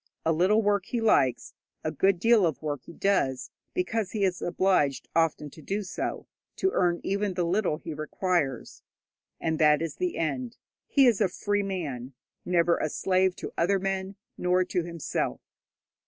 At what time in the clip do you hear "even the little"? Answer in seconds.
7.03-7.77